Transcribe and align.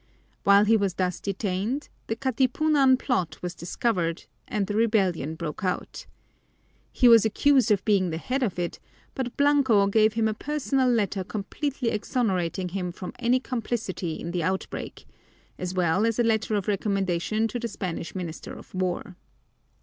While 0.43 0.65
he 0.65 0.75
was 0.77 0.95
thus 0.95 1.19
detained, 1.19 1.87
the 2.07 2.15
Katipunan 2.15 2.97
plot 2.97 3.37
was 3.43 3.53
discovered 3.53 4.25
and 4.47 4.65
the 4.65 4.73
rebellion 4.73 5.35
broke 5.35 5.63
out. 5.63 6.07
He 6.91 7.07
was 7.07 7.23
accused 7.23 7.69
of 7.69 7.85
being 7.85 8.09
the 8.09 8.17
head 8.17 8.41
of 8.41 8.57
it, 8.57 8.79
but 9.13 9.37
Blanco 9.37 9.85
gave 9.85 10.13
him 10.13 10.27
a 10.27 10.33
personal 10.33 10.89
letter 10.89 11.23
completely 11.23 11.89
exonerating 11.91 12.69
him 12.69 12.91
from 12.91 13.13
any 13.19 13.39
complicity 13.39 14.19
in 14.19 14.31
the 14.31 14.41
outbreak, 14.41 15.05
as 15.59 15.75
well 15.75 16.07
as 16.07 16.17
a 16.17 16.23
letter 16.23 16.55
of 16.55 16.67
recommendation 16.67 17.47
to 17.49 17.59
the 17.59 17.67
Spanish 17.67 18.15
minister 18.15 18.53
of 18.53 18.73
war. 18.73 19.17